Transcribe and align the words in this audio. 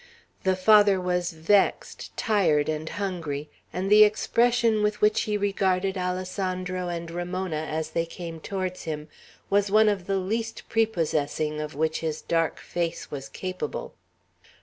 The 0.41 0.55
Father 0.55 0.99
was 0.99 1.31
vexed, 1.31 2.17
tired, 2.17 2.67
and 2.69 2.89
hungry, 2.89 3.51
and 3.71 3.87
the 3.87 4.03
expression 4.03 4.81
with 4.81 4.99
which 4.99 5.21
he 5.29 5.37
regarded 5.37 5.95
Alessandro 5.95 6.87
and 6.87 7.11
Ramona, 7.11 7.67
as 7.69 7.91
they 7.91 8.07
came 8.07 8.39
towards 8.39 8.85
him, 8.85 9.09
was 9.51 9.69
one 9.69 9.89
of 9.89 10.07
the 10.07 10.17
least 10.17 10.63
prepossessing 10.69 11.61
of 11.61 11.75
which 11.75 11.99
his 11.99 12.23
dark 12.23 12.57
face 12.57 13.11
was 13.11 13.29
capable. 13.29 13.93